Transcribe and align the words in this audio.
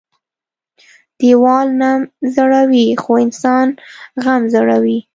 ـ 0.59 1.19
ديوال 1.19 1.67
نم 1.81 1.99
زړوى 2.35 2.85
خو 3.01 3.11
انسان 3.25 3.67
غم 4.23 4.41
زړوى. 4.53 4.97